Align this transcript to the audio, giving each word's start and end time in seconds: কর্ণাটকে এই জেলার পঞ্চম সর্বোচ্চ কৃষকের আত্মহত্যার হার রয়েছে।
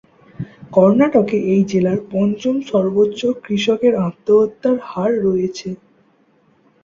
কর্ণাটকে 0.71 1.37
এই 1.53 1.61
জেলার 1.71 1.99
পঞ্চম 2.11 2.55
সর্বোচ্চ 2.69 3.19
কৃষকের 3.43 3.93
আত্মহত্যার 4.07 4.77
হার 4.89 5.11
রয়েছে। 5.25 5.69